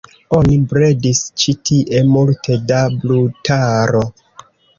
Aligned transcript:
Oni 0.35 0.53
bredis 0.69 1.21
ĉi 1.43 1.55
tie 1.71 2.01
multe 2.15 2.57
da 2.73 2.81
brutaro. 3.05 4.03